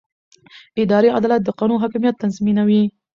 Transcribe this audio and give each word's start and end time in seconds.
اداري 0.81 1.09
عدالت 1.17 1.41
د 1.43 1.49
قانون 1.59 1.77
حاکمیت 1.83 2.15
تضمینوي. 2.23 2.83